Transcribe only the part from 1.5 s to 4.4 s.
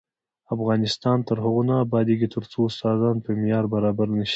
نه ابادیږي، ترڅو استادان په معیار برابر نشي.